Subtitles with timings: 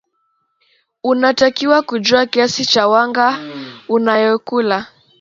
[1.03, 3.39] unatakiwa kujua kiasi cha wanga
[3.89, 4.87] unayokula